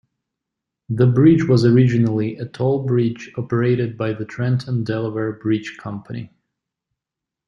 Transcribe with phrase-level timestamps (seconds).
[0.89, 6.33] The bridge was originally a toll bridge operated by the Trenton Delaware Bridge Company.